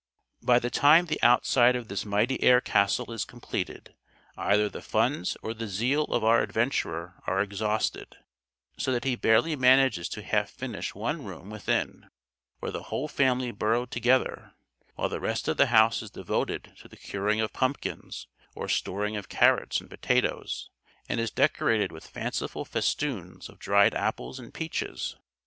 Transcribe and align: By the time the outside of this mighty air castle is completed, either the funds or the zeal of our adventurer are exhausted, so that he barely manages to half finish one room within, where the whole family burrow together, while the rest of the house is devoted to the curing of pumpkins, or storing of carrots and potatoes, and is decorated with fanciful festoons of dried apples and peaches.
By 0.41 0.57
the 0.57 0.71
time 0.71 1.05
the 1.05 1.21
outside 1.21 1.75
of 1.75 1.87
this 1.87 2.05
mighty 2.05 2.41
air 2.41 2.59
castle 2.59 3.11
is 3.11 3.23
completed, 3.23 3.93
either 4.35 4.67
the 4.67 4.81
funds 4.81 5.37
or 5.43 5.53
the 5.53 5.67
zeal 5.67 6.05
of 6.05 6.23
our 6.23 6.41
adventurer 6.41 7.21
are 7.27 7.39
exhausted, 7.39 8.15
so 8.77 8.91
that 8.93 9.03
he 9.03 9.15
barely 9.15 9.55
manages 9.55 10.09
to 10.09 10.23
half 10.23 10.49
finish 10.49 10.95
one 10.95 11.23
room 11.23 11.51
within, 11.51 12.09
where 12.57 12.71
the 12.71 12.85
whole 12.85 13.07
family 13.07 13.51
burrow 13.51 13.85
together, 13.85 14.55
while 14.95 15.07
the 15.09 15.19
rest 15.19 15.47
of 15.47 15.57
the 15.57 15.67
house 15.67 16.01
is 16.01 16.09
devoted 16.09 16.73
to 16.79 16.87
the 16.87 16.97
curing 16.97 17.39
of 17.39 17.53
pumpkins, 17.53 18.25
or 18.55 18.67
storing 18.67 19.15
of 19.15 19.29
carrots 19.29 19.79
and 19.79 19.91
potatoes, 19.91 20.71
and 21.09 21.19
is 21.19 21.29
decorated 21.29 21.91
with 21.91 22.07
fanciful 22.07 22.65
festoons 22.65 23.49
of 23.49 23.59
dried 23.59 23.93
apples 23.93 24.39
and 24.39 24.51
peaches. 24.55 25.15